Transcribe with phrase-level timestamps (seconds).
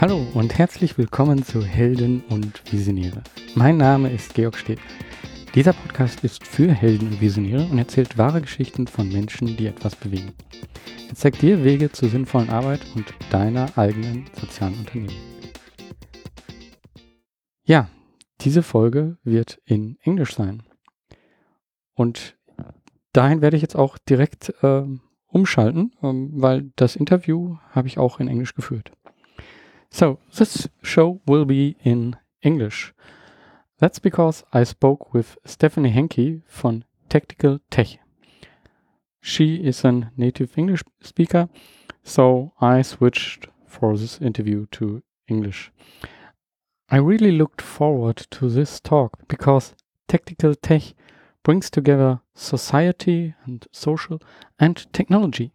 [0.00, 3.22] Hallo und herzlich willkommen zu Helden und Visionäre.
[3.54, 4.78] Mein Name ist Georg Stedt.
[5.54, 9.94] Dieser Podcast ist für Helden und Visionäre und erzählt wahre Geschichten von Menschen, die etwas
[9.94, 10.32] bewegen.
[11.10, 15.20] Er zeigt dir Wege zur sinnvollen Arbeit und deiner eigenen sozialen Unternehmen.
[17.64, 17.90] Ja,
[18.40, 20.62] diese Folge wird in Englisch sein.
[21.92, 22.38] Und
[23.12, 24.84] dahin werde ich jetzt auch direkt äh,
[25.26, 28.92] umschalten, ähm, weil das Interview habe ich auch in Englisch geführt.
[29.90, 32.94] So, this show will be in English.
[33.78, 37.98] That's because I spoke with Stephanie Hankey von Tactical Tech.
[39.20, 41.48] She is a native English speaker,
[42.04, 45.72] so I switched for this interview to English.
[46.88, 49.74] I really looked forward to this talk because
[50.08, 50.82] Tactical Tech
[51.42, 54.20] brings together society and social
[54.58, 55.52] and technology.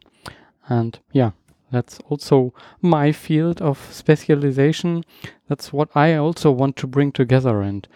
[0.67, 1.31] And yeah,
[1.76, 5.04] that's also my field of specialization.
[5.50, 7.62] That's what I also want to bring together.
[7.62, 7.88] And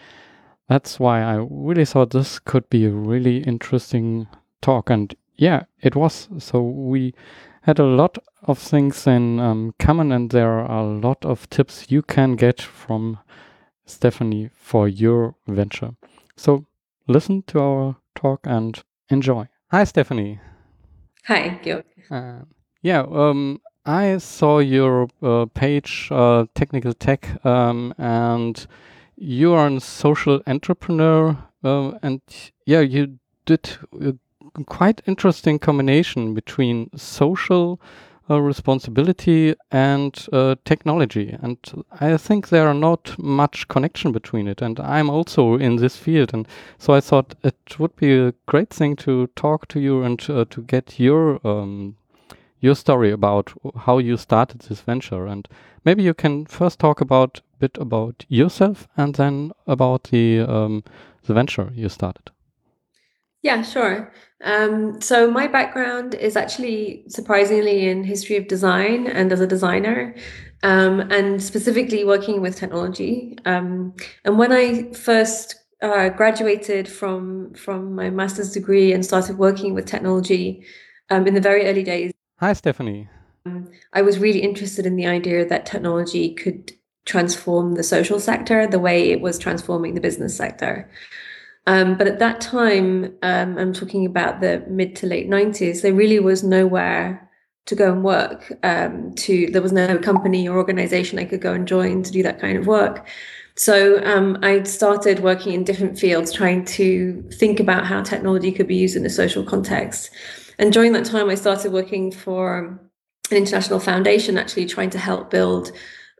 [0.68, 4.28] that's why I really thought this could be a really interesting
[4.60, 4.90] talk.
[4.90, 6.28] And yeah, it was.
[6.38, 7.14] So we
[7.62, 11.90] had a lot of things in um, common, and there are a lot of tips
[11.90, 13.18] you can get from
[13.86, 15.92] Stephanie for your venture.
[16.36, 16.66] So
[17.06, 19.48] listen to our talk and enjoy.
[19.70, 20.40] Hi, Stephanie.
[21.26, 21.84] Hi, Georg.
[22.10, 22.44] Uh,
[22.82, 28.66] yeah, um, I saw your uh, page, uh, Technical Tech, um, and
[29.16, 32.20] you are a social entrepreneur, uh, and
[32.66, 34.14] yeah, you did a
[34.66, 37.80] quite interesting combination between social
[38.28, 41.36] uh, responsibility and uh, technology.
[41.42, 41.58] And
[42.00, 44.62] I think there are not much connection between it.
[44.62, 46.46] And I'm also in this field, and
[46.78, 50.44] so I thought it would be a great thing to talk to you and uh,
[50.50, 51.96] to get your um,
[52.60, 55.26] your story about how you started this venture.
[55.26, 55.48] And
[55.84, 60.84] maybe you can first talk about a bit about yourself, and then about the um,
[61.26, 62.30] the venture you started.
[63.42, 64.12] Yeah, sure.
[64.44, 70.14] Um, so my background is actually surprisingly in history of design and as a designer,
[70.62, 73.38] um, and specifically working with technology.
[73.46, 73.94] Um,
[74.24, 79.86] and when I first uh, graduated from from my master's degree and started working with
[79.86, 80.64] technology
[81.08, 82.12] um, in the very early days.
[82.40, 83.06] Hi, Stephanie.
[83.44, 86.72] Um, I was really interested in the idea that technology could
[87.04, 90.90] transform the social sector the way it was transforming the business sector.
[91.66, 95.92] Um, but at that time, um, I'm talking about the mid to late 90s, there
[95.92, 97.30] really was nowhere
[97.66, 98.50] to go and work.
[98.62, 102.22] Um, to there was no company or organization I could go and join to do
[102.22, 103.06] that kind of work.
[103.54, 108.66] So um, I started working in different fields, trying to think about how technology could
[108.66, 110.10] be used in a social context.
[110.60, 112.78] And during that time, I started working for
[113.30, 115.72] an international foundation, actually trying to help build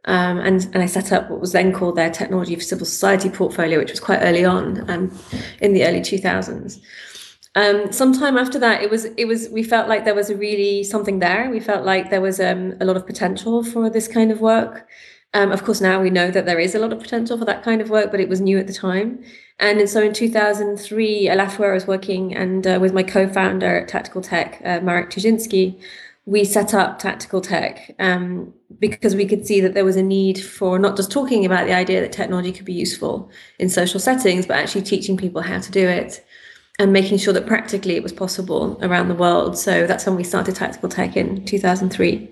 [0.07, 3.29] um, and, and I set up what was then called their Technology for Civil Society
[3.29, 5.19] portfolio, which was quite early on um,
[5.61, 6.81] in the early 2000s.
[7.55, 10.85] Um, sometime after that, it was it was we felt like there was a really
[10.85, 11.51] something there.
[11.51, 14.89] We felt like there was um, a lot of potential for this kind of work.
[15.33, 17.63] Um, of course, now we know that there is a lot of potential for that
[17.63, 19.23] kind of work, but it was new at the time.
[19.61, 23.81] And so in 2003, I left where I was working and uh, with my co-founder
[23.81, 25.81] at Tactical Tech, uh, Marek Tuszynski,
[26.27, 30.39] we set up Tactical Tech um, because we could see that there was a need
[30.39, 34.47] for not just talking about the idea that technology could be useful in social settings,
[34.47, 36.25] but actually teaching people how to do it
[36.79, 39.59] and making sure that practically it was possible around the world.
[39.59, 42.31] So that's when we started Tactical Tech in 2003.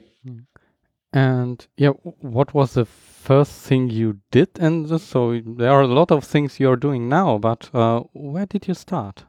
[1.12, 4.48] And yeah, what was the first thing you did?
[4.58, 8.68] And so there are a lot of things you're doing now, but uh, where did
[8.68, 9.24] you start?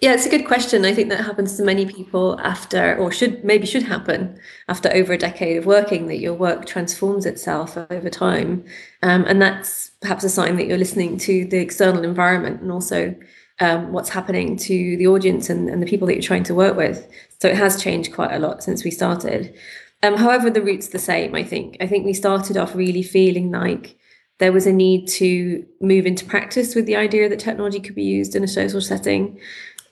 [0.00, 0.86] Yeah, it's a good question.
[0.86, 5.12] I think that happens to many people after, or should maybe should happen after over
[5.12, 8.64] a decade of working, that your work transforms itself over time.
[9.02, 13.14] Um, and that's perhaps a sign that you're listening to the external environment and also
[13.60, 16.78] um, what's happening to the audience and, and, the people that you're trying to work
[16.78, 17.06] with.
[17.40, 19.54] So it has changed quite a lot since we started.
[20.02, 21.76] Um, however, the route's the same, I think.
[21.80, 23.96] I think we started off really feeling like
[24.38, 28.02] there was a need to move into practice with the idea that technology could be
[28.02, 29.38] used in a social setting.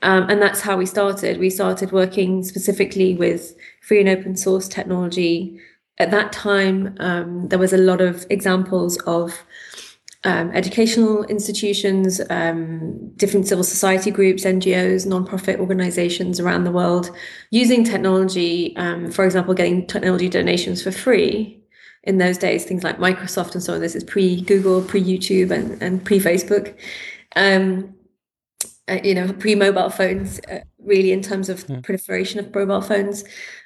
[0.01, 1.39] Um, and that's how we started.
[1.39, 5.61] We started working specifically with free and open source technology.
[5.99, 9.45] At that time, um, there was a lot of examples of
[10.29, 17.11] um, educational institutions, um, different civil society groups, NGOs, nonprofit organizations around the world
[17.51, 21.55] using technology, um, for example, getting technology donations for free.
[22.03, 25.51] In those days, things like Microsoft and so on, this is pre Google, pre YouTube,
[25.51, 26.79] and, and pre Facebook.
[27.35, 27.95] Um,
[28.87, 31.81] uh, you know, pre-mobile phones, uh, really in terms of yeah.
[31.83, 33.23] proliferation of mobile phones.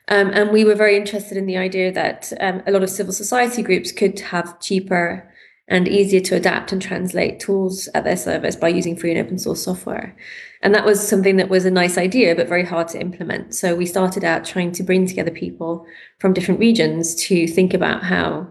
[0.09, 3.13] Um, and we were very interested in the idea that um, a lot of civil
[3.13, 5.32] society groups could have cheaper
[5.69, 9.39] and easier to adapt and translate tools at their service by using free and open
[9.39, 10.17] source software.
[10.63, 13.55] And that was something that was a nice idea, but very hard to implement.
[13.55, 15.87] So we started out trying to bring together people
[16.19, 18.49] from different regions to think about how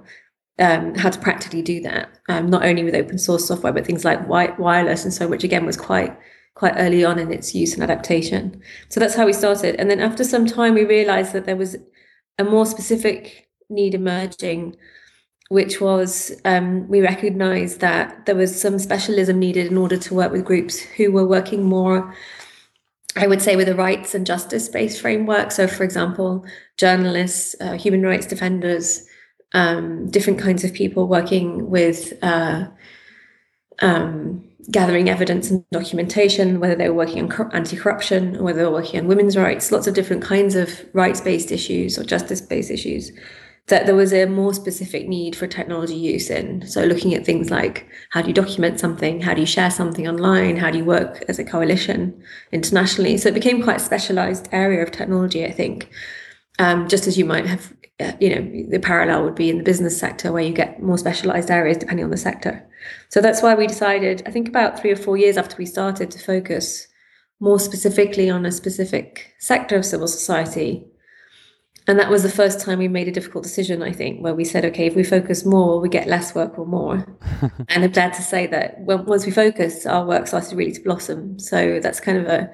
[0.59, 4.05] um, how to practically do that, um, not only with open source software, but things
[4.05, 6.15] like wi- wireless and so, which again was quite
[6.53, 8.61] quite early on in its use and adaptation.
[8.89, 9.75] So that's how we started.
[9.77, 11.77] And then after some time, we realized that there was
[12.37, 14.75] a more specific need emerging,
[15.51, 20.31] which was um, we recognized that there was some specialism needed in order to work
[20.31, 22.15] with groups who were working more.
[23.17, 25.51] I would say with a rights and justice based framework.
[25.51, 26.45] So, for example,
[26.77, 29.05] journalists, uh, human rights defenders,
[29.51, 32.67] um, different kinds of people working with uh,
[33.79, 38.65] um, gathering evidence and documentation, whether they were working on anti corruption or whether they
[38.65, 42.39] were working on women's rights, lots of different kinds of rights based issues or justice
[42.39, 43.11] based issues,
[43.71, 46.67] that there was a more specific need for technology use in.
[46.67, 50.07] So, looking at things like how do you document something, how do you share something
[50.07, 52.21] online, how do you work as a coalition
[52.51, 53.17] internationally.
[53.17, 55.89] So, it became quite a specialized area of technology, I think.
[56.59, 59.63] Um, just as you might have, uh, you know, the parallel would be in the
[59.63, 62.63] business sector where you get more specialized areas depending on the sector.
[63.09, 66.11] So that's why we decided, I think about three or four years after we started,
[66.11, 66.87] to focus
[67.39, 70.85] more specifically on a specific sector of civil society.
[71.87, 74.45] And that was the first time we made a difficult decision, I think, where we
[74.45, 77.05] said, okay, if we focus more, we get less work or more.
[77.69, 80.81] and I'm glad to say that when, once we focused, our work started really to
[80.81, 81.39] blossom.
[81.39, 82.51] So that's kind of a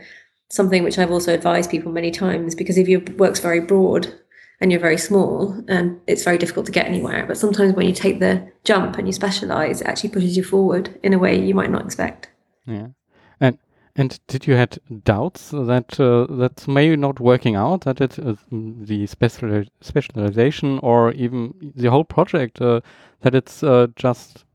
[0.50, 4.14] something which I've also advised people many times because if your work's very broad,
[4.60, 7.26] and you're very small and it's very difficult to get anywhere.
[7.28, 11.00] But sometimes when you take the jump and you specialize, it actually pushes you forward
[11.04, 12.30] in a way you might not expect.
[12.66, 12.88] Yeah.
[14.00, 18.36] And did you had doubts that uh, that's maybe not working out, that it uh,
[18.52, 22.82] the special specialization or even the whole project uh,
[23.22, 24.46] that it's uh, just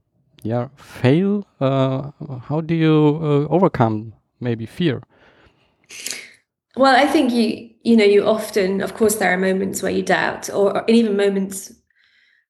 [0.45, 1.45] yeah fail?
[1.61, 2.13] Uh,
[2.47, 5.03] how do you uh, overcome maybe fear?
[6.77, 10.05] Well, I think you you know you often, of course, there are moments where you
[10.05, 11.73] doubt, or, or even moments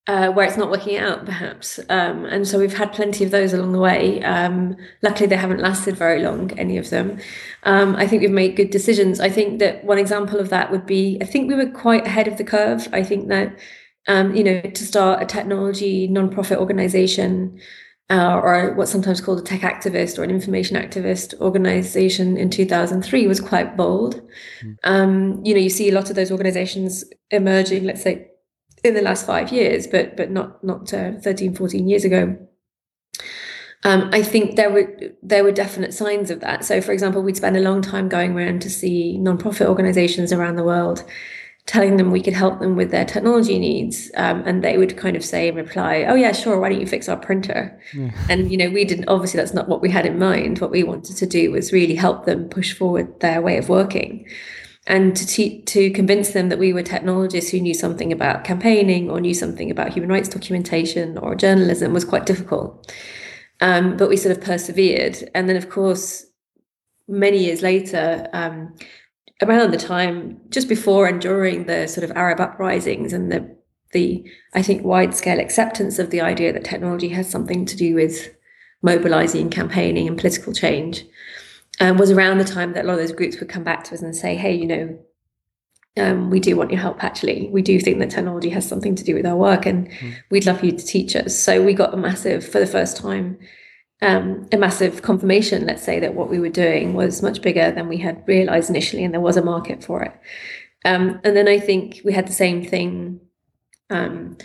[0.09, 1.79] uh, where it's not working out, perhaps.
[1.89, 4.23] Um, and so we've had plenty of those along the way.
[4.25, 7.21] Um, luckily, they haven't lasted very long, any of them.
[7.63, 9.21] Um, I think we've made good decisions.
[9.21, 12.27] I think that one example of that would be I think we were quite ahead
[12.27, 12.89] of the curve.
[12.93, 13.57] I think that,
[14.09, 17.61] um, you know, to start a technology nonprofit organization
[18.11, 23.27] uh, or what's sometimes called a tech activist or an information activist organization in 2003
[23.29, 24.21] was quite bold.
[24.63, 24.77] Mm.
[24.83, 28.32] Um, you know, you see a lot of those organizations emerging, let's say,
[28.85, 32.37] in the last five years, but but not not uh, 13, 14 years ago.
[33.85, 36.65] Um, I think there were there were definite signs of that.
[36.65, 40.57] So, for example, we'd spend a long time going around to see nonprofit organizations around
[40.57, 41.05] the world
[41.67, 45.15] telling them we could help them with their technology needs um, and they would kind
[45.17, 48.11] of say in reply oh yeah sure why don't you fix our printer yeah.
[48.29, 50.83] and you know we didn't obviously that's not what we had in mind what we
[50.83, 54.27] wanted to do was really help them push forward their way of working
[54.87, 59.11] and to te- to convince them that we were technologists who knew something about campaigning
[59.11, 62.93] or knew something about human rights documentation or journalism was quite difficult.
[63.61, 65.31] Um, but we sort of persevered.
[65.35, 66.27] And then of course
[67.07, 68.75] many years later um,
[69.41, 73.57] around the time just before and during the sort of Arab uprisings and the
[73.93, 77.95] the I think wide scale acceptance of the idea that technology has something to do
[77.95, 78.35] with
[78.83, 81.05] mobilizing, campaigning, and political change,
[81.81, 83.95] um, was around the time that a lot of those groups would come back to
[83.95, 84.99] us and say, "Hey, you know,
[85.97, 87.03] um, we do want your help.
[87.03, 90.15] Actually, we do think that technology has something to do with our work, and mm.
[90.31, 93.39] we'd love you to teach us." So we got a massive, for the first time,
[94.03, 97.89] um, a massive confirmation, let's say, that what we were doing was much bigger than
[97.89, 100.13] we had realized initially, and there was a market for it.
[100.85, 103.21] Um, and then I think we had the same thing.
[103.91, 104.37] Um,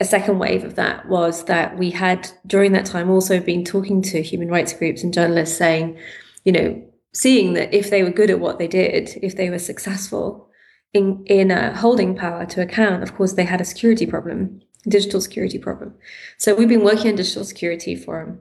[0.00, 4.00] a second wave of that was that we had during that time also been talking
[4.02, 5.98] to human rights groups and journalists saying,
[6.44, 9.58] you know, seeing that if they were good at what they did, if they were
[9.58, 10.48] successful
[10.92, 15.20] in in uh, holding power to account, of course they had a security problem, digital
[15.20, 15.94] security problem.
[16.38, 18.38] So we've been working on digital security for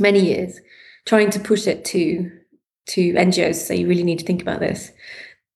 [0.00, 0.60] many years,
[1.06, 2.30] trying to push it to
[2.86, 3.66] to NGOs.
[3.66, 4.90] So you really need to think about this.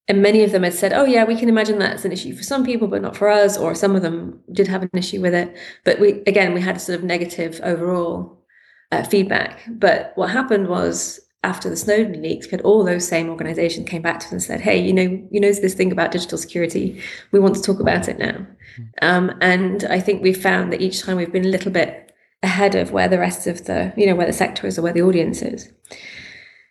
[0.09, 2.43] And many of them had said, "Oh yeah, we can imagine that's an issue for
[2.43, 5.35] some people, but not for us." Or some of them did have an issue with
[5.35, 8.43] it, but we again we had a sort of negative overall
[8.91, 9.61] uh, feedback.
[9.69, 14.03] But what happened was after the Snowden leaks, we had all those same organizations came
[14.03, 17.01] back to us and said, "Hey, you know, you know this thing about digital security.
[17.33, 18.47] We want to talk about it now."
[18.77, 18.83] Hmm.
[19.03, 22.75] Um, and I think we've found that each time we've been a little bit ahead
[22.75, 25.03] of where the rest of the, you know, where the sector is or where the
[25.03, 25.73] audience is.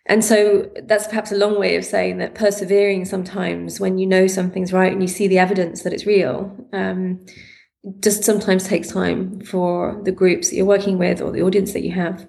[0.06, 4.26] and so that's perhaps a long way of saying that persevering sometimes when you know
[4.26, 7.24] something's right and you see the evidence that it's real um,
[8.00, 11.82] just sometimes takes time for the groups that you're working with or the audience that
[11.82, 12.28] you have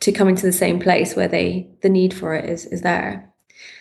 [0.00, 3.32] to come into the same place where they the need for it is is there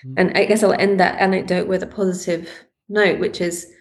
[0.06, 0.14] mm.
[0.18, 2.50] and i guess i'll end that anecdote with a positive
[2.90, 3.72] note which is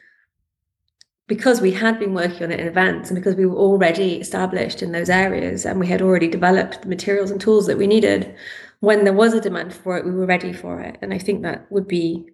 [1.27, 4.83] because we had been working on it in advance and because we were already established
[4.83, 8.35] in those areas and we had already developed the materials and tools that we needed
[8.81, 11.43] when there was a demand for it we were ready for it and i think
[11.43, 12.27] that would be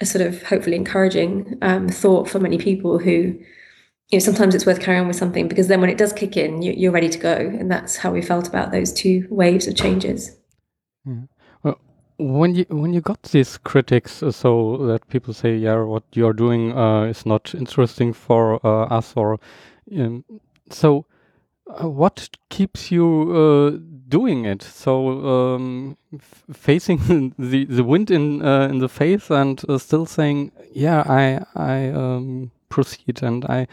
[0.00, 3.38] a sort of hopefully encouraging um, thought for many people who
[4.10, 6.36] you know sometimes it's worth carrying on with something because then when it does kick
[6.36, 7.34] in you, you're ready to go.
[7.34, 10.36] And that's how we felt about those two waves of changes.
[11.04, 11.22] Yeah.
[11.62, 11.80] well
[12.18, 16.32] when you when you got these critics uh, so that people say yeah what you're
[16.32, 19.38] doing uh, is not interesting for uh, us or
[19.96, 20.24] um,
[20.70, 21.06] so
[21.68, 24.62] uh, what keeps you uh, doing it?
[24.62, 25.98] So um,
[26.52, 32.50] facing the the wind in in the face and still saying yeah i i um,
[32.68, 33.66] proceed and i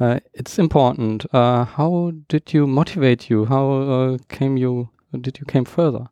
[0.00, 1.26] uh, it's important.
[1.34, 3.44] Uh, how did you motivate you?
[3.44, 4.88] How uh, came you?
[5.20, 6.08] Did you came further?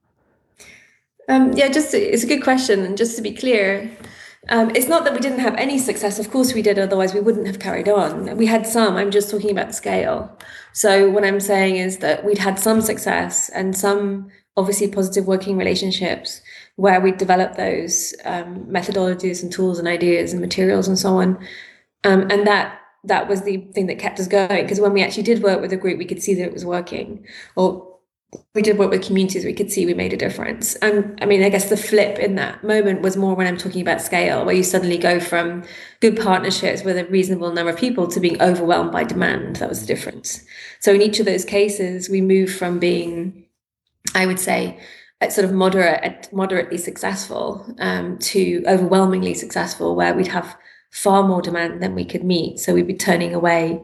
[1.29, 3.91] Um, yeah, just it's a good question, and just to be clear,
[4.51, 6.19] um, it's not that we didn't have any success.
[6.19, 6.79] Of course, we did.
[6.79, 8.37] Otherwise, we wouldn't have carried on.
[8.37, 8.97] We had some.
[8.97, 10.39] I'm just talking about scale.
[10.73, 15.57] So what I'm saying is that we'd had some success and some obviously positive working
[15.57, 16.43] relationships
[16.77, 21.39] where we developed those um, methodologies and tools and ideas and materials and so on.
[22.05, 25.23] Um, and that that was the thing that kept us going because when we actually
[25.23, 27.27] did work with a group we could see that it was working.
[27.57, 27.87] Or
[28.55, 30.75] we did work with communities we could see we made a difference.
[30.77, 33.81] And i mean i guess the flip in that moment was more when i'm talking
[33.81, 35.65] about scale where you suddenly go from
[36.01, 39.57] good partnerships with a reasonable number of people to being overwhelmed by demand.
[39.57, 40.45] That was the difference.
[40.81, 43.47] So in each of those cases we moved from being
[44.15, 44.79] i would say
[45.31, 50.57] sort of moderate moderately successful um, to overwhelmingly successful where we'd have
[50.91, 52.59] far more demand than we could meet.
[52.59, 53.81] So we'd be turning away,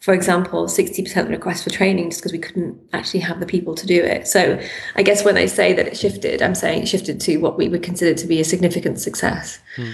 [0.00, 3.86] for example, 60% requests for training just because we couldn't actually have the people to
[3.86, 4.26] do it.
[4.26, 4.60] So
[4.96, 7.68] I guess when I say that it shifted, I'm saying it shifted to what we
[7.68, 9.58] would consider to be a significant success.
[9.76, 9.90] Hmm.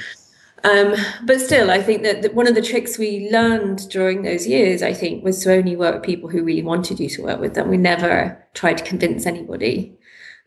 [0.64, 0.94] Um,
[1.26, 4.82] but still, I think that, that one of the tricks we learned during those years,
[4.82, 7.54] I think, was to only work with people who really wanted you to work with
[7.54, 7.68] them.
[7.68, 9.94] We never tried to convince anybody.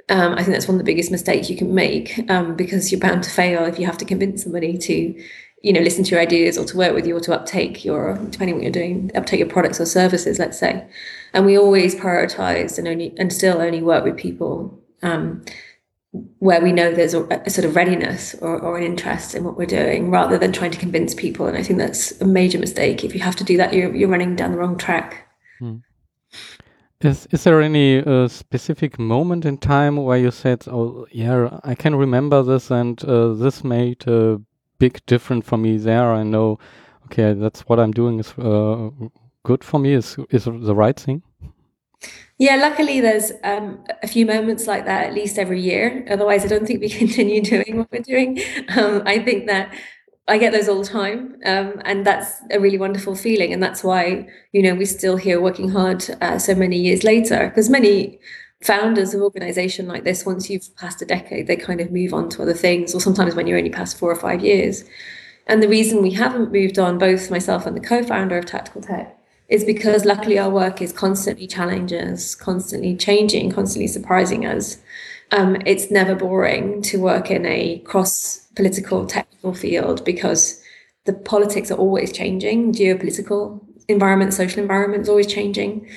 [0.09, 2.99] Um, I think that's one of the biggest mistakes you can make um, because you're
[2.99, 5.23] bound to fail if you have to convince somebody to
[5.67, 8.17] you know listen to your ideas or to work with you or to uptake your
[8.29, 10.87] depending what you're doing uptake your products or services let's say.
[11.33, 15.43] And we always prioritize and only and still only work with people um,
[16.39, 19.57] where we know there's a, a sort of readiness or, or, an interest in what
[19.57, 21.45] we're doing rather than trying to convince people.
[21.45, 23.03] And i think that's a major mistake.
[23.03, 25.27] If you have to do that you're, you're running down the wrong track.
[25.59, 25.77] Hmm.
[27.01, 31.75] Is is there any uh, specific moment in time where you said, "Oh, yeah, I
[31.75, 34.41] can remember this, and uh, this made a
[34.79, 36.11] big difference for me there.
[36.13, 36.59] I know,
[37.05, 38.89] okay, that's what I'm doing is uh,
[39.43, 39.93] good for me.
[39.93, 41.23] Is is the right thing.
[42.39, 46.05] Yeah, luckily there's um, a few moments like that at least every year.
[46.09, 48.39] Otherwise, I don't think we continue doing what we're doing.
[48.77, 49.73] Um, I think that
[50.27, 53.53] I get those all the time, um, and that's a really wonderful feeling.
[53.53, 57.47] And that's why you know we're still here working hard uh, so many years later.
[57.47, 58.19] Because many
[58.61, 62.29] founders of organization like this, once you've passed a decade, they kind of move on
[62.29, 64.83] to other things, or sometimes when you're only past four or five years.
[65.45, 69.17] And the reason we haven't moved on, both myself and the co-founder of Tactical Tech,
[69.47, 74.77] is because luckily our work is constantly challenging us, constantly changing, constantly surprising us.
[75.31, 80.61] Um, it's never boring to work in a cross political technical field because
[81.05, 85.87] the politics are always changing, geopolitical environment, social environment is always changing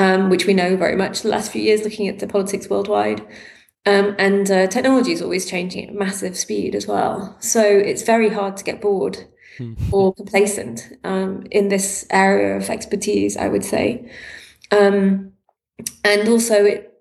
[0.00, 3.20] um, which we know very much the last few years looking at the politics worldwide.
[3.84, 7.36] Um, and uh, technology is always changing at massive speed as well.
[7.40, 9.26] So it's very hard to get bored
[9.58, 9.74] hmm.
[9.92, 14.10] or complacent um, in this area of expertise, I would say.
[14.70, 15.32] Um,
[16.02, 16.94] and also, it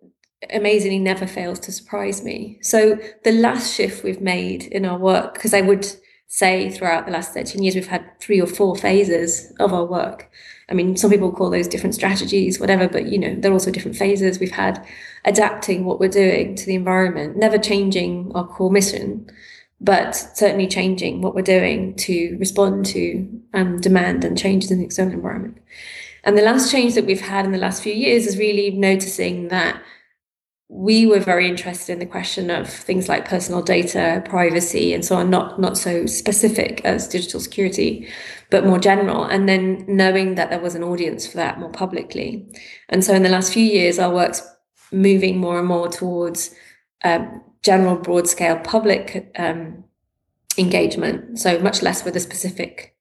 [0.51, 2.59] amazingly never fails to surprise me.
[2.61, 5.87] So the last shift we've made in our work, because I would
[6.27, 10.29] say throughout the last 13 years, we've had three or four phases of our work.
[10.69, 13.97] I mean, some people call those different strategies, whatever, but you know, they're also different
[13.97, 14.39] phases.
[14.39, 14.85] We've had
[15.25, 19.29] adapting what we're doing to the environment, never changing our core mission,
[19.81, 24.85] but certainly changing what we're doing to respond to um, demand and changes in the
[24.85, 25.57] external environment.
[26.23, 29.47] And the last change that we've had in the last few years is really noticing
[29.47, 29.81] that
[30.67, 35.15] we were very interested in the question of things like personal data, privacy, and so
[35.15, 38.07] on, not, not so specific as digital security,
[38.49, 39.23] but more general.
[39.23, 42.47] And then knowing that there was an audience for that more publicly.
[42.89, 44.41] And so in the last few years, our work's
[44.91, 46.53] moving more and more towards
[47.03, 49.83] um, general, broad scale public um,
[50.57, 51.39] engagement.
[51.39, 52.95] So much less with a specific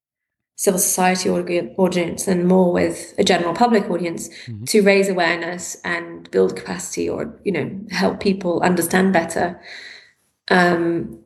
[0.59, 4.65] civil society audience and more with a general public audience mm-hmm.
[4.65, 9.61] to raise awareness and build capacity or you know help people understand better
[10.51, 11.17] um,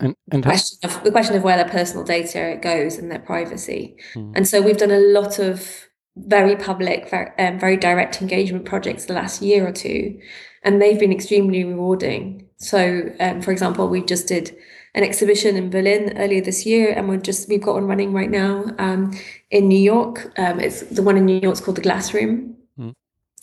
[0.00, 3.18] and, and the, question of, the question of where their personal data goes and their
[3.18, 4.32] privacy mm.
[4.34, 9.04] and so we've done a lot of very public very, um, very direct engagement projects
[9.06, 10.18] the last year or two
[10.62, 14.56] and they've been extremely rewarding so um, for example we just did
[14.94, 18.30] an exhibition in Berlin earlier this year, and we're just we've got one running right
[18.30, 19.16] now um,
[19.50, 20.32] in New York.
[20.38, 22.92] Um, it's the one in New York is called the Glass Room, mm.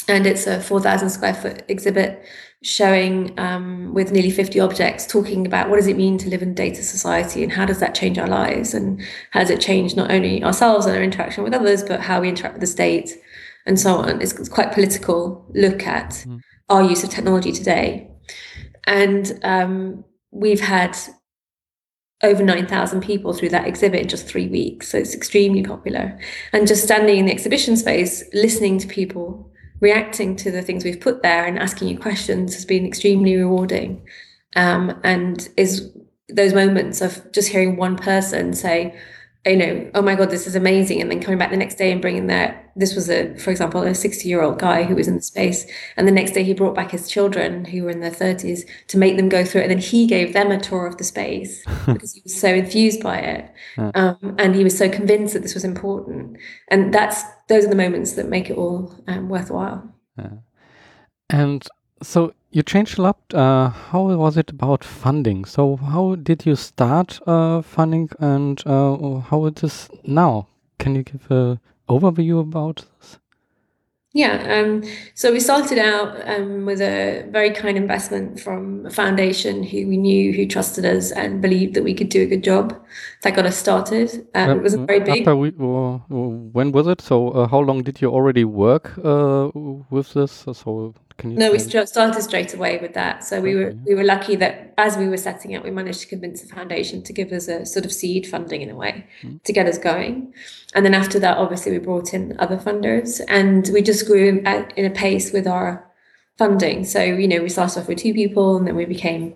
[0.07, 2.25] and it's a four thousand square foot exhibit
[2.65, 6.55] showing um, with nearly 50 objects talking about what does it mean to live in
[6.55, 10.09] data society and how does that change our lives and how does it change not
[10.09, 13.11] only ourselves and our interaction with others but how we interact with the state
[13.67, 16.41] and so on it's, it's quite political look at mm.
[16.69, 18.09] our use of technology today
[18.87, 20.97] and um, we've had
[22.23, 24.87] over 9,000 people through that exhibit in just three weeks.
[24.87, 26.17] So it's extremely popular.
[26.53, 29.51] And just standing in the exhibition space, listening to people,
[29.85, 34.03] reacting to the things we've put there and asking you questions has been extremely rewarding.
[34.55, 35.91] Um, and is
[36.27, 38.99] those moments of just hearing one person say,
[39.45, 41.01] you know, oh my God, this is amazing.
[41.01, 43.83] And then coming back the next day and bringing that, this was a, for example,
[43.83, 45.67] a 60 year old guy who was in the space.
[45.97, 48.97] And the next day he brought back his children who were in their 30s to
[48.97, 49.65] make them go through it.
[49.65, 53.03] And then he gave them a tour of the space because he was so enthused
[53.03, 53.53] by it.
[53.77, 56.37] Um, and he was so convinced that this was important.
[56.69, 59.93] And that's, those are the moments that make it all um, worthwhile.
[60.17, 60.37] Yeah.
[61.29, 61.67] And
[62.01, 63.19] so you changed a lot.
[63.33, 65.45] Uh, how was it about funding?
[65.45, 70.47] So how did you start uh, funding and uh, how it is now?
[70.79, 71.59] Can you give an
[71.89, 73.19] overview about this?
[74.15, 74.81] Yeah, um,
[75.13, 79.97] so we started out um, with a very kind investment from a foundation who we
[79.97, 82.81] knew, who trusted us and believed that we could do a good job.
[83.23, 84.25] That got us started.
[84.33, 85.27] Um, it was very big.
[85.27, 87.01] We, uh, when was it?
[87.01, 89.49] So, uh, how long did you already work uh,
[89.89, 90.45] with this?
[90.53, 91.37] So, can you?
[91.37, 93.23] No, we started straight away with that.
[93.23, 96.07] So we were we were lucky that as we were setting it, we managed to
[96.07, 99.41] convince the foundation to give us a sort of seed funding in a way mm.
[99.43, 100.33] to get us going.
[100.73, 104.77] And then after that, obviously, we brought in other funders, and we just grew at,
[104.77, 105.89] in a pace with our
[106.37, 106.83] funding.
[106.83, 109.35] So you know, we started off with two people, and then we became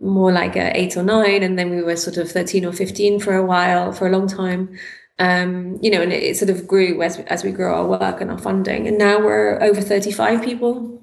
[0.00, 3.34] more like eight or nine, and then we were sort of thirteen or fifteen for
[3.34, 4.78] a while, for a long time
[5.18, 8.20] um, you know, and it, it, sort of grew as as we grew our work
[8.20, 8.86] and our funding.
[8.86, 10.98] And now we're over 35 people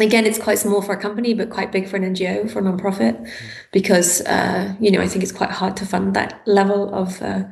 [0.00, 2.62] again, it's quite small for a company, but quite big for an NGO, for a
[2.62, 3.30] nonprofit,
[3.72, 7.44] because uh, you know I think it's quite hard to fund that level of uh,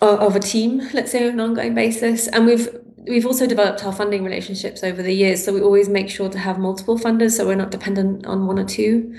[0.00, 2.28] of a team, let's say, on an ongoing basis.
[2.28, 2.68] And we've
[3.08, 6.38] we've also developed our funding relationships over the years, so we always make sure to
[6.38, 9.14] have multiple funders, so we're not dependent on one or two.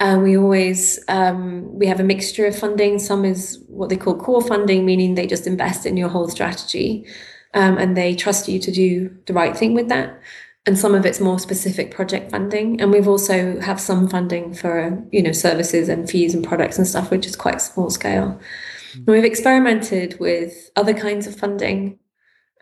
[0.00, 2.98] And we always um, we have a mixture of funding.
[2.98, 7.06] Some is what they call core funding, meaning they just invest in your whole strategy.
[7.54, 10.20] Um, and they trust you to do the right thing with that
[10.68, 15.02] and some of it's more specific project funding and we've also have some funding for
[15.10, 18.38] you know services and fees and products and stuff which is quite small scale
[18.92, 19.06] mm.
[19.06, 21.98] we've experimented with other kinds of funding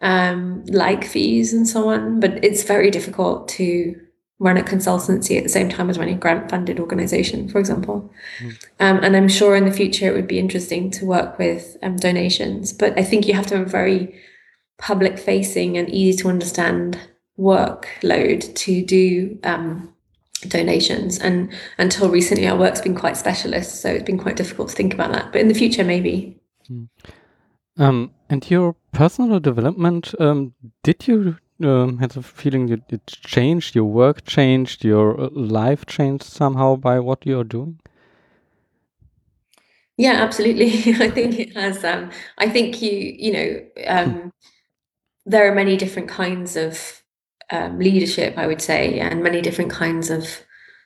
[0.02, 4.00] um, like fees and so on but it's very difficult to
[4.38, 8.08] run a consultancy at the same time as running a grant funded organization for example
[8.38, 8.66] mm.
[8.78, 11.96] um, and i'm sure in the future it would be interesting to work with um,
[11.96, 14.16] donations but i think you have to have a very
[14.78, 17.00] public facing and easy to understand
[17.38, 19.92] workload to do um,
[20.48, 21.18] donations.
[21.18, 24.94] And until recently, our work's been quite specialist, so it's been quite difficult to think
[24.94, 25.32] about that.
[25.32, 26.40] But in the future, maybe.
[26.70, 26.88] Mm.
[27.78, 33.74] Um, and your personal development, um, did you um, have the feeling that it changed,
[33.74, 37.80] your work changed, your uh, life changed somehow by what you're doing?
[39.96, 40.66] Yeah, absolutely.
[41.04, 41.84] I think it has.
[41.84, 44.32] Um, I think you, you know, um,
[45.24, 47.02] there are many different kinds of
[47.50, 50.42] um, leadership, I would say, and many different kinds of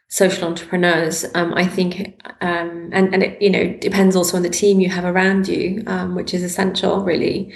[0.08, 1.24] social entrepreneurs.
[1.34, 4.90] Um, I think, um, and and it you know depends also on the team you
[4.90, 7.52] have around you, um, which is essential, really.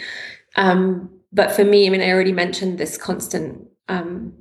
[0.56, 3.66] Um, but for me, I mean, I already mentioned this constant.
[3.88, 4.32] Um,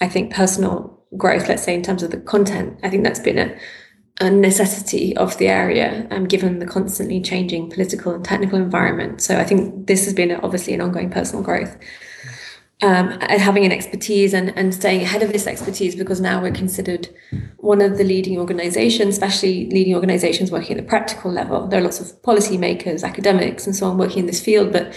[0.00, 3.38] I think personal growth, let's say in terms of the content, I think that's been
[3.38, 3.56] a,
[4.20, 9.20] a necessity of the area, given the constantly changing political and technical environment.
[9.20, 11.76] So I think this has been obviously an ongoing personal growth
[12.82, 16.52] um, and having an expertise and, and staying ahead of this expertise because now we're
[16.52, 17.08] considered
[17.58, 21.68] one of the leading organizations, especially leading organizations working at the practical level.
[21.68, 24.92] There are lots of policymakers, academics, and so on working in this field, but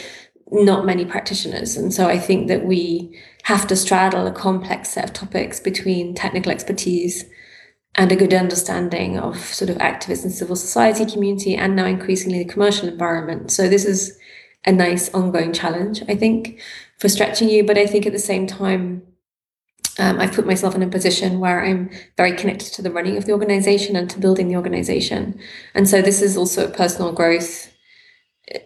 [0.51, 1.77] not many practitioners.
[1.77, 6.15] And so I think that we have to straddle a complex set of topics between
[6.15, 7.25] technical expertise
[7.93, 12.39] and a good understanding of sort of activist and civil society community and now increasingly
[12.39, 13.51] the commercial environment.
[13.51, 14.17] So this is
[14.65, 16.59] a nice ongoing challenge, I think,
[16.99, 17.63] for stretching you.
[17.63, 19.03] But I think at the same time,
[19.97, 23.25] um, I've put myself in a position where I'm very connected to the running of
[23.25, 25.39] the organization and to building the organization.
[25.73, 27.71] And so this is also a personal growth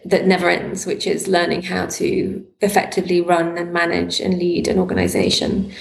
[0.04, 4.78] that never ends, which is learning how to effectively run and manage and lead an
[4.78, 5.72] organization.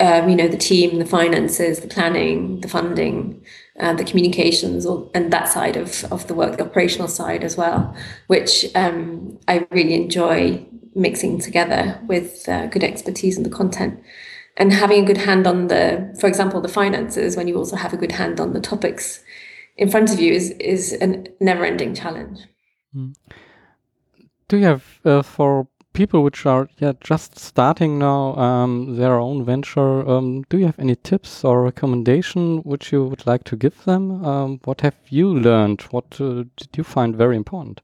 [0.00, 3.42] Um, you know, the team, the finances, the planning, the funding,
[3.80, 7.56] uh, the communications, or, and that side of, of the work, the operational side as
[7.56, 7.96] well,
[8.28, 10.64] which um, I really enjoy
[10.98, 14.02] mixing together with uh, good expertise in the content.
[14.56, 17.92] And having a good hand on the, for example, the finances, when you also have
[17.92, 19.22] a good hand on the topics
[19.76, 22.40] in front of you, is, is a never ending challenge.
[22.94, 23.14] Mm
[24.48, 29.44] do you have uh, for people which are yeah just starting now um, their own
[29.44, 30.08] venture?
[30.08, 34.24] Um, do you have any tips or recommendation which you would like to give them?
[34.24, 35.82] Um, what have you learned?
[35.90, 37.80] What uh, did you find very important?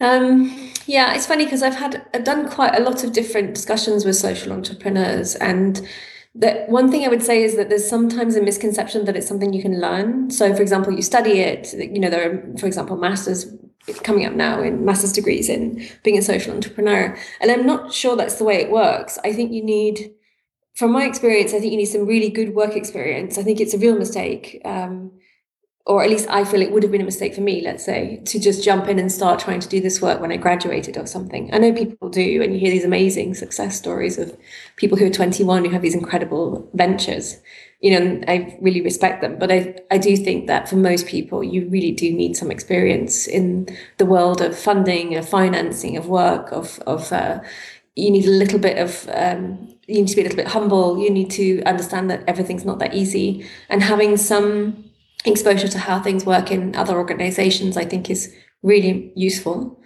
[0.00, 4.04] Um, yeah, it's funny because I've had I've done quite a lot of different discussions
[4.04, 5.86] with social entrepreneurs, and
[6.34, 9.52] that one thing I would say is that there's sometimes a misconception that it's something
[9.52, 10.30] you can learn.
[10.30, 11.74] So, for example, you study it.
[11.74, 13.52] You know, there are, for example, masters
[14.04, 17.16] coming up now in master's degrees in being a social entrepreneur.
[17.40, 19.18] And I'm not sure that's the way it works.
[19.24, 20.12] I think you need,
[20.74, 23.36] from my experience, I think you need some really good work experience.
[23.36, 24.60] I think it's a real mistake.
[24.64, 25.12] Um,
[25.86, 28.22] or at least I feel it would have been a mistake for me, let's say,
[28.26, 31.06] to just jump in and start trying to do this work when I graduated or
[31.06, 31.52] something.
[31.52, 34.36] I know people do, and you hear these amazing success stories of
[34.76, 37.40] people who are 21 who have these incredible ventures
[37.80, 39.38] you know, I really respect them.
[39.38, 43.26] But I, I do think that for most people, you really do need some experience
[43.26, 47.40] in the world of funding, of financing, of work, of, of uh,
[47.96, 50.98] you need a little bit of, um, you need to be a little bit humble.
[50.98, 53.48] You need to understand that everything's not that easy.
[53.70, 54.89] And having some
[55.24, 59.80] exposure to how things work in other organizations, I think is really useful.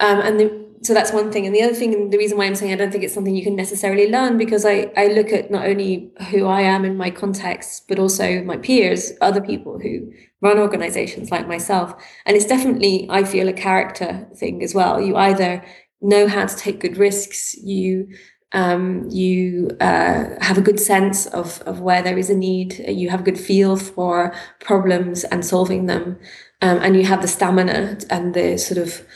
[0.00, 1.44] Um, and the, so that's one thing.
[1.46, 3.34] And the other thing, and the reason why I'm saying I don't think it's something
[3.34, 6.96] you can necessarily learn, because I, I look at not only who I am in
[6.96, 11.92] my context, but also my peers, other people who run organizations like myself.
[12.24, 15.00] And it's definitely, I feel, a character thing as well.
[15.00, 15.62] You either
[16.00, 18.08] know how to take good risks, you
[18.52, 23.08] um, you uh, have a good sense of, of where there is a need, you
[23.08, 26.18] have a good feel for problems and solving them,
[26.60, 29.06] um, and you have the stamina and the sort of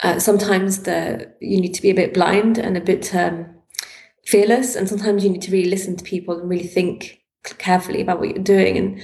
[0.00, 3.46] uh, sometimes the you need to be a bit blind and a bit um,
[4.24, 7.20] fearless, and sometimes you need to really listen to people and really think
[7.58, 8.76] carefully about what you're doing.
[8.76, 9.02] And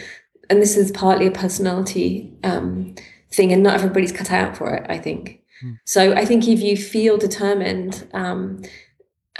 [0.49, 2.95] and this is partly a personality um,
[3.33, 4.87] thing, and not everybody's cut out for it.
[4.89, 5.41] I think.
[5.65, 5.79] Mm.
[5.85, 8.63] So I think if you feel determined um,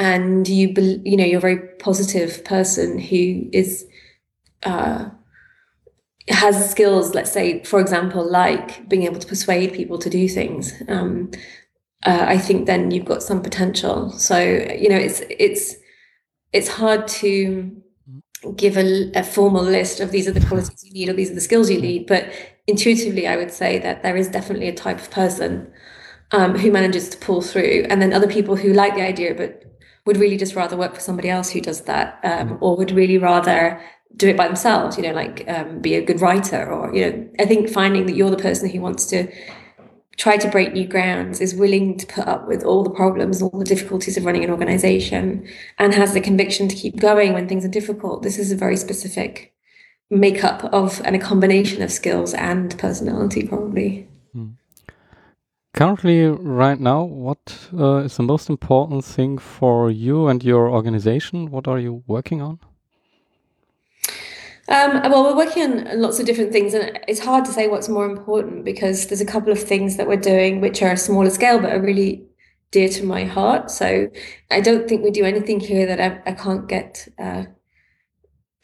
[0.01, 3.87] and you be, you know you're a very positive person who is
[4.63, 5.11] uh,
[6.29, 10.73] has skills, let's say, for example, like being able to persuade people to do things,
[10.89, 11.31] um,
[12.05, 14.11] uh, I think then you've got some potential.
[14.13, 15.77] So you know, it's it's
[16.53, 17.77] it's hard to
[18.57, 21.35] give a, a, formal list of these are the qualities you need or these are
[21.35, 22.33] the skills you need, but
[22.67, 25.71] intuitively, I would say that there is definitely a type of person
[26.33, 29.70] um, who manages to pull through, and then other people who like the idea but
[30.07, 33.19] would really just rather work for somebody else who does that, um, or would really
[33.19, 33.81] rather
[34.17, 37.29] do it by themselves, you know, like um, be a good writer or, you know,
[37.39, 39.31] I think finding that you're the person who wants to
[40.21, 43.59] try to break new grounds, is willing to put up with all the problems, all
[43.59, 47.65] the difficulties of running an organization, and has the conviction to keep going when things
[47.65, 48.23] are difficult.
[48.23, 49.55] This is a very specific
[50.11, 54.10] makeup of and a combination of skills and personality, probably.
[55.81, 61.51] Currently, right now, what uh, is the most important thing for you and your organization?
[61.51, 62.61] What are you working on?
[64.69, 67.89] Um, well, we're working on lots of different things, and it's hard to say what's
[67.89, 71.31] more important because there's a couple of things that we're doing which are a smaller
[71.31, 72.27] scale but are really
[72.73, 73.71] dear to my heart.
[73.71, 74.11] So
[74.51, 77.45] I don't think we do anything here that I, I can't get uh,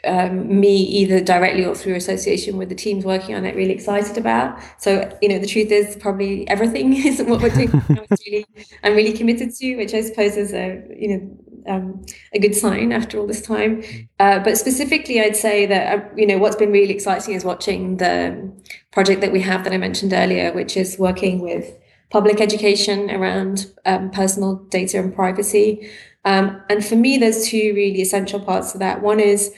[0.05, 4.19] um, me either directly or through association with the teams working on it really excited
[4.19, 4.61] about.
[4.79, 7.71] So you know, the truth is probably everything isn't what we're doing.
[8.27, 8.47] really,
[8.85, 12.93] I'm really committed to, which I suppose is a you know um, a good sign
[12.93, 13.83] after all this time.
[14.21, 17.97] Uh, but specifically, I'd say that uh, you know what's been really exciting is watching
[17.97, 18.53] the
[18.93, 21.75] project that we have that I mentioned earlier, which is working with
[22.11, 25.91] public education around um, personal data and privacy.
[26.25, 29.01] Um, and for me, there's two really essential parts to that.
[29.01, 29.53] One is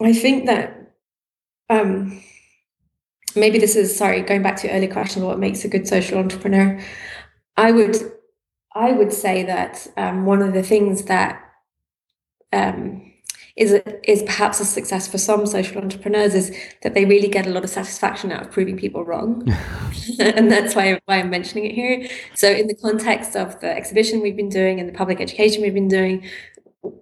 [0.00, 0.92] I think that
[1.70, 2.22] um,
[3.34, 6.18] maybe this is sorry going back to your earlier question what makes a good social
[6.18, 6.80] entrepreneur.
[7.56, 7.96] I would
[8.74, 11.42] I would say that um, one of the things that
[12.52, 13.12] um,
[13.56, 13.72] is
[14.04, 17.64] is perhaps a success for some social entrepreneurs is that they really get a lot
[17.64, 19.42] of satisfaction out of proving people wrong,
[20.18, 22.08] and that's why why I'm mentioning it here.
[22.34, 25.74] So in the context of the exhibition we've been doing and the public education we've
[25.74, 26.28] been doing,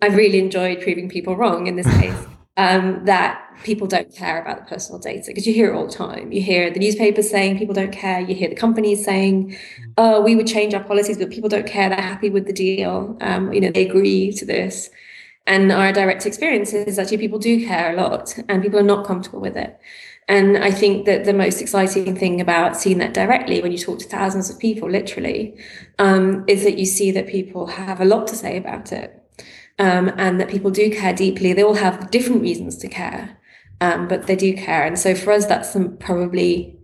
[0.00, 2.33] I've really enjoyed proving people wrong in this case.
[2.56, 5.92] Um, that people don't care about the personal data because you hear it all the
[5.92, 6.30] time.
[6.30, 8.20] You hear the newspapers saying people don't care.
[8.20, 9.56] You hear the companies saying,
[9.98, 11.88] "Oh, we would change our policies, but people don't care.
[11.88, 13.16] They're happy with the deal.
[13.20, 14.88] Um, you know, they agree to this."
[15.46, 19.04] And our direct experience is actually people do care a lot, and people are not
[19.04, 19.76] comfortable with it.
[20.28, 23.98] And I think that the most exciting thing about seeing that directly when you talk
[23.98, 25.54] to thousands of people, literally,
[25.98, 29.23] um, is that you see that people have a lot to say about it.
[29.78, 31.52] Um, and that people do care deeply.
[31.52, 33.40] They all have different reasons to care,
[33.80, 34.84] um, but they do care.
[34.84, 36.78] And so for us, that's some, probably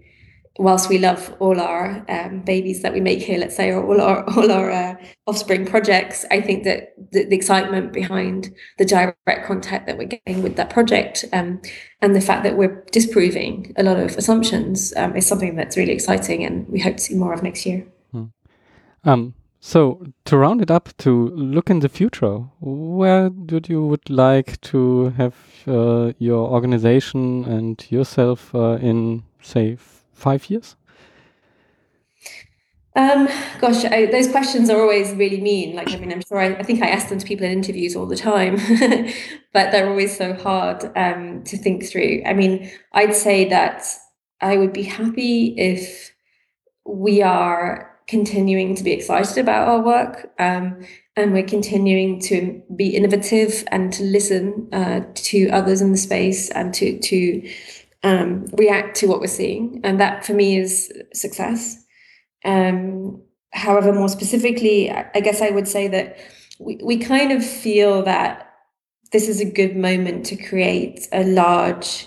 [0.61, 4.01] whilst we love all our um, babies that we make here, let's say, or all
[4.01, 4.95] our all our uh,
[5.27, 10.43] offspring projects, I think that the, the, excitement behind the direct contact that we're getting
[10.43, 11.61] with that project um,
[12.03, 15.93] and the fact that we're disproving a lot of assumptions um, is something that's really
[15.93, 17.87] exciting, and we hope to see more of next year.
[18.13, 18.25] Hmm.
[19.61, 24.59] So to round it up, to look in the future, where would you would like
[24.63, 25.35] to have
[25.69, 29.77] uh, your organization and yourself uh, in, say,
[30.15, 30.77] five years?
[32.97, 33.29] Um,
[33.61, 35.77] gosh, I, those questions are always really mean.
[35.77, 37.95] Like, I mean, I'm sure I, I think I ask them to people in interviews
[37.95, 38.57] all the time,
[39.53, 42.23] but they're always so hard um, to think through.
[42.25, 43.85] I mean, I'd say that
[44.41, 46.13] I would be happy if
[46.85, 50.85] we are continuing to be excited about our work um,
[51.17, 56.51] and we're continuing to be innovative and to listen uh, to others in the space
[56.51, 57.51] and to to
[58.03, 59.81] um, react to what we're seeing.
[59.85, 61.85] And that for me is success.
[62.45, 66.17] Um, however more specifically i guess i would say that
[66.59, 68.47] we, we kind of feel that
[69.13, 72.07] this is a good moment to create a large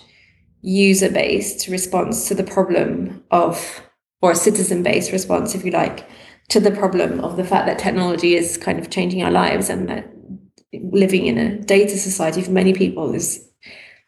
[0.62, 3.82] user based response to the problem of
[4.24, 6.10] or a citizen based response, if you like,
[6.48, 9.90] to the problem of the fact that technology is kind of changing our lives and
[9.90, 10.10] that
[10.92, 13.46] living in a data society for many people is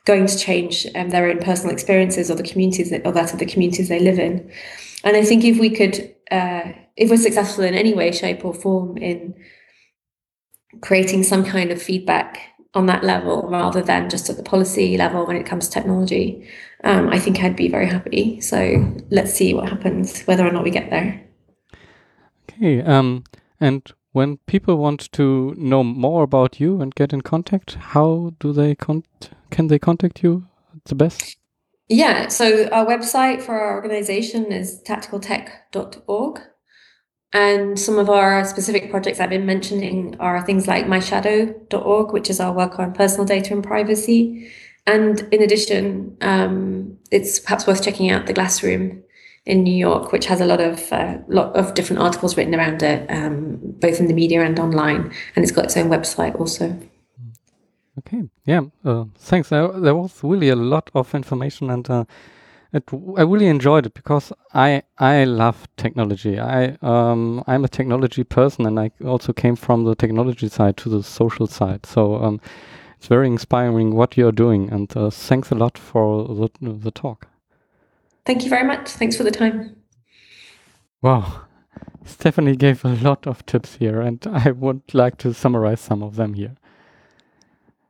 [0.06, 3.40] going to change um, their own personal experiences or the communities that, or that of
[3.40, 4.50] the communities they live in.
[5.04, 8.54] And I think if we could, uh, if we're successful in any way, shape, or
[8.54, 9.36] form in
[10.82, 12.40] creating some kind of feedback
[12.76, 16.48] on that level rather than just at the policy level when it comes to technology,
[16.84, 18.40] um, I think I'd be very happy.
[18.42, 21.22] So let's see what happens, whether or not we get there.
[22.50, 22.82] Okay.
[22.82, 23.24] Um,
[23.60, 28.54] and when people want to know more about you and get in contact, how do
[28.54, 29.04] they con-
[29.50, 30.48] can they contact you
[30.86, 31.38] the best?
[31.88, 36.42] Yeah, so our website for our organization is tacticaltech.org.
[37.36, 42.40] And some of our specific projects I've been mentioning are things like myshadow.org, which is
[42.40, 44.50] our work on personal data and privacy.
[44.88, 49.02] And in addition, um, it's perhaps worth checking out the Glassroom
[49.46, 52.82] in New York, which has a lot of uh, lot of different articles written around
[52.82, 56.80] it, um, both in the media and online, and it's got its own website also.
[58.00, 59.50] Okay, yeah, uh, thanks.
[59.50, 62.06] There, there, was really a lot of information, and uh,
[62.76, 62.84] it,
[63.18, 66.40] I really enjoyed it because I I love technology.
[66.40, 70.90] I um, I'm a technology person, and I also came from the technology side to
[70.90, 71.86] the social side.
[71.86, 72.42] So um,
[72.98, 77.28] it's very inspiring what you're doing, and uh, thanks a lot for the, the talk.
[78.26, 78.90] Thank you very much.
[78.90, 79.78] Thanks for the time.
[81.02, 81.42] Wow.
[82.04, 86.18] Stephanie gave a lot of tips here, and I would like to summarize some of
[86.18, 86.56] them here.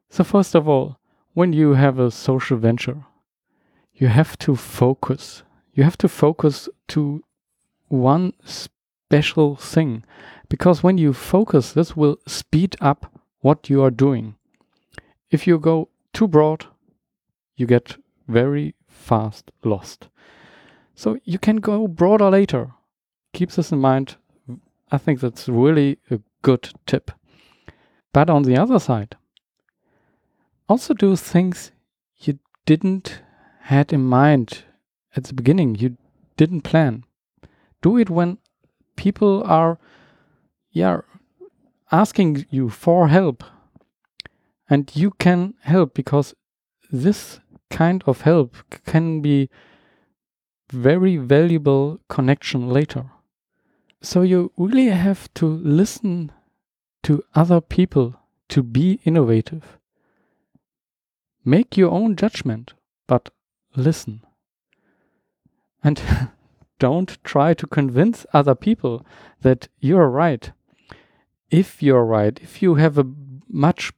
[0.10, 1.00] So, first of all,
[1.34, 3.04] when you have a social venture,
[3.96, 5.44] you have to focus.
[5.74, 7.24] You have to focus to
[7.88, 10.04] one special thing
[10.50, 14.36] because when you focus, this will speed up what you are doing.
[15.32, 16.66] If you go too broad,
[17.56, 20.10] you get very fast lost.
[20.96, 22.72] So you can go broader later.
[23.34, 24.16] Keep this in mind.
[24.92, 27.12] I think that's really a good tip.
[28.14, 29.18] But on the other side,
[30.70, 31.72] also do things
[32.18, 33.22] you didn't
[33.66, 34.64] had in mind
[35.16, 35.76] at the beginning.
[35.76, 35.98] You
[36.38, 37.04] didn't plan.
[37.82, 38.38] Do it when
[38.96, 39.80] people are,
[40.72, 41.02] yeah,
[41.92, 43.44] asking you for help,
[44.70, 46.36] and you can help because
[46.92, 49.50] this kind of help can be
[50.72, 53.06] very valuable connection later.
[54.02, 56.32] So you really have to listen
[57.04, 58.16] to other people
[58.50, 59.80] to be innovative.
[61.44, 62.74] Make your own judgment,
[63.08, 63.30] but
[63.76, 64.22] listen.
[65.84, 66.02] And
[66.80, 69.06] don't try to convince other people
[69.42, 70.52] that you're right.
[71.50, 73.06] If you're right, if you have a
[73.48, 73.94] much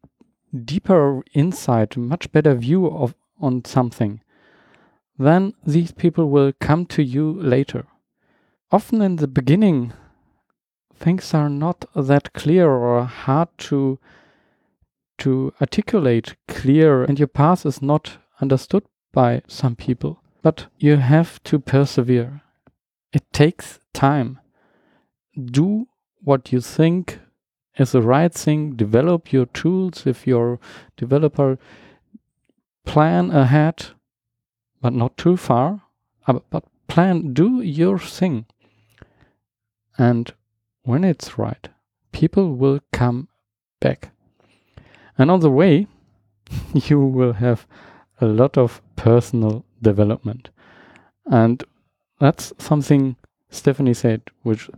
[0.53, 4.21] deeper insight, much better view of on something,
[5.17, 7.85] then these people will come to you later.
[8.71, 9.93] Often in the beginning,
[10.95, 13.99] things are not that clear or hard to
[15.19, 20.21] to articulate clear and your path is not understood by some people.
[20.41, 22.41] But you have to persevere.
[23.13, 24.39] It takes time.
[25.35, 25.87] Do
[26.23, 27.19] what you think
[27.77, 28.75] is the right thing.
[28.75, 30.59] Develop your tools if you're
[30.95, 31.57] developer
[32.85, 33.87] plan ahead
[34.81, 35.81] but not too far.
[36.25, 38.45] Uh, but plan do your thing.
[39.97, 40.33] And
[40.83, 41.67] when it's right,
[42.11, 43.27] people will come
[43.79, 44.11] back.
[45.17, 45.87] And on the way,
[46.73, 47.67] you will have
[48.19, 50.49] a lot of personal development.
[51.25, 51.63] And
[52.19, 53.15] that's something
[53.49, 54.69] Stephanie said, which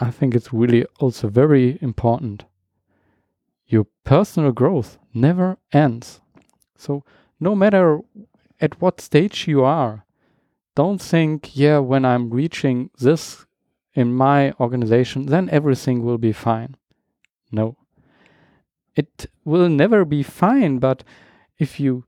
[0.00, 2.44] I think is really also very important.
[3.66, 6.20] Your personal growth never ends.
[6.76, 7.04] So,
[7.40, 8.00] no matter
[8.60, 10.04] at what stage you are,
[10.74, 13.46] don't think, yeah, when I'm reaching this
[13.94, 16.76] in my organization, then everything will be fine.
[17.50, 17.76] No.
[18.94, 21.02] It will never be fine, but
[21.58, 22.04] if you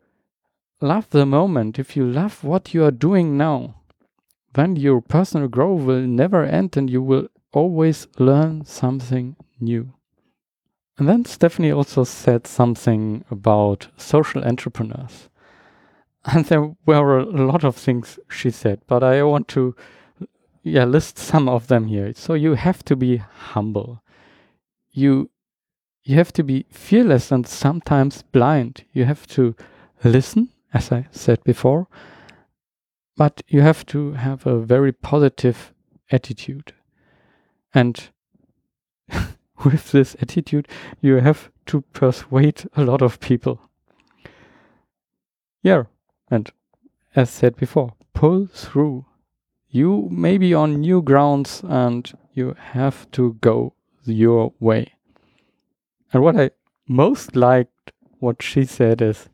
[0.81, 3.75] love the moment, if you love what you are doing now,
[4.55, 9.93] then your personal growth will never end and you will always learn something new.
[10.99, 15.29] And then Stephanie also said something about social entrepreneurs.
[16.27, 19.75] And there were a lot of things she said, but I want to
[20.63, 22.13] yeah, list some of them here.
[22.15, 24.03] So you have to be humble.
[24.93, 25.31] You
[26.03, 28.85] you have to be fearless and sometimes blind.
[28.93, 29.55] You have to
[30.03, 31.89] listen, as I said before,
[33.17, 35.75] but you have to have a very positive
[36.11, 36.73] attitude.
[37.75, 38.09] And
[39.65, 40.69] with this attitude,
[41.01, 43.61] you have to persuade a lot of people.
[45.63, 45.85] Yeah,
[46.31, 46.51] and
[47.15, 49.07] as said before, pull through
[49.71, 54.95] you may be on new grounds and you have to go your way.
[56.13, 56.51] And what I
[56.89, 59.29] most liked what she said is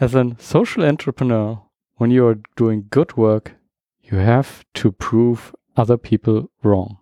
[0.00, 1.62] as a social entrepreneur,
[1.96, 3.56] when you are doing good work,
[4.02, 6.96] you have to prove other people wrong.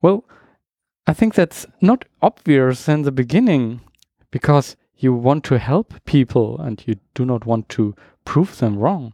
[0.00, 0.24] Well,
[1.06, 3.80] I think that's not obvious in the beginning
[4.30, 9.12] because you want to help people and you do not want to prove them wrong.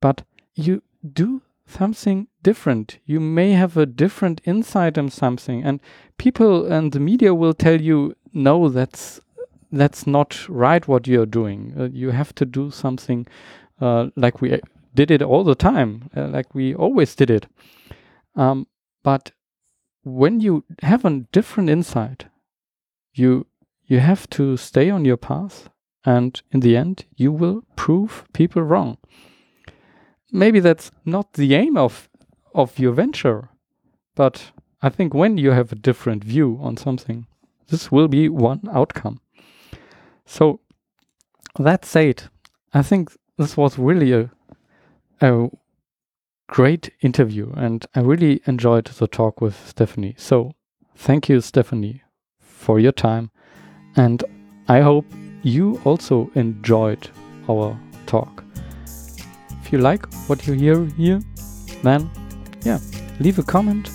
[0.00, 0.22] But
[0.54, 0.82] you
[1.12, 2.98] do something different.
[3.04, 5.80] You may have a different insight on something, and
[6.16, 9.20] people and the media will tell you, no, that's
[9.76, 11.74] that's not right what you're doing.
[11.78, 13.26] Uh, you have to do something
[13.80, 14.60] uh, like we
[14.94, 17.46] did it all the time, uh, like we always did it.
[18.34, 18.66] Um,
[19.02, 19.32] but
[20.04, 22.26] when you have a different insight,
[23.14, 23.46] you
[23.86, 25.68] you have to stay on your path,
[26.04, 28.98] and in the end, you will prove people wrong
[30.32, 32.08] maybe that's not the aim of
[32.54, 33.50] of your venture,
[34.14, 37.26] but I think when you have a different view on something,
[37.68, 39.20] this will be one outcome.
[40.26, 40.60] So
[41.58, 42.24] that said,
[42.74, 44.30] I think this was really a
[45.20, 45.48] a
[46.48, 50.14] great interview and I really enjoyed the talk with Stephanie.
[50.18, 50.52] So
[50.94, 52.02] thank you, Stephanie,
[52.38, 53.30] for your time.
[53.96, 54.22] And
[54.68, 55.06] I hope
[55.42, 57.08] you also enjoyed
[57.48, 58.44] our talk.
[59.62, 61.20] If you like what you hear here,
[61.82, 62.10] then
[62.62, 62.78] yeah,
[63.20, 63.90] leave a comment.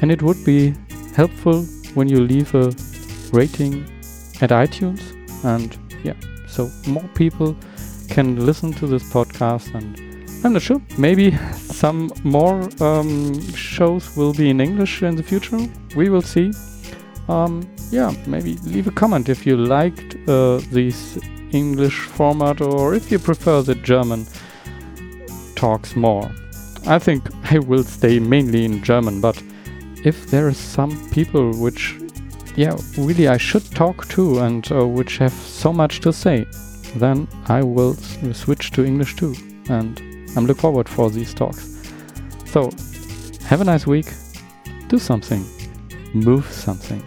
[0.00, 0.74] And it would be
[1.14, 1.62] helpful
[1.94, 2.72] when you leave a
[3.32, 3.84] rating
[4.40, 5.21] at iTunes.
[5.44, 6.14] And yeah,
[6.46, 7.56] so more people
[8.08, 9.74] can listen to this podcast.
[9.74, 9.98] And
[10.44, 15.58] I'm not sure, maybe some more um, shows will be in English in the future.
[15.96, 16.52] We will see.
[17.28, 21.18] Um, yeah, maybe leave a comment if you liked uh, this
[21.52, 24.26] English format or if you prefer the German
[25.54, 26.30] talks more.
[26.86, 29.40] I think I will stay mainly in German, but
[30.04, 31.96] if there are some people which,
[32.56, 36.46] yeah, really I should talk to and uh, which have so much to say,
[36.96, 39.34] then I will switch to English too.
[39.68, 39.98] And
[40.36, 41.68] I'm look forward for these talks.
[42.46, 42.70] So,
[43.46, 44.06] have a nice week.
[44.88, 45.44] Do something.
[46.12, 47.02] Move something.